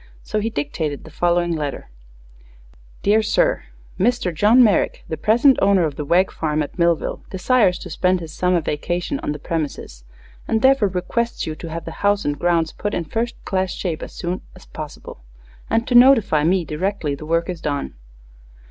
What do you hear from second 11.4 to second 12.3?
you to have the house